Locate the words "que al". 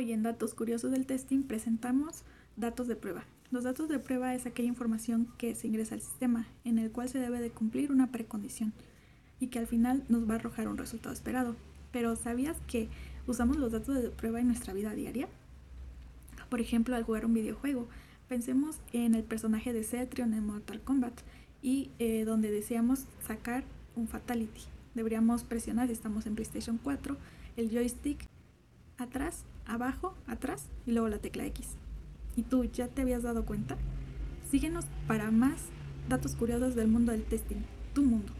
9.48-9.66